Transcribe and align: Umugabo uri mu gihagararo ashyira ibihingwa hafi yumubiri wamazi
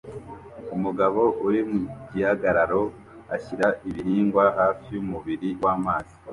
Umugabo 0.75 1.21
uri 1.47 1.61
mu 1.69 1.79
gihagararo 2.13 2.81
ashyira 3.35 3.67
ibihingwa 3.89 4.43
hafi 4.59 4.85
yumubiri 4.95 5.49
wamazi 5.63 6.15